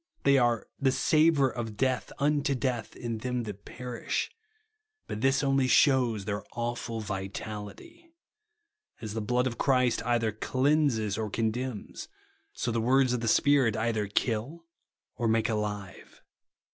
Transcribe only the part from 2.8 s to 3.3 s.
in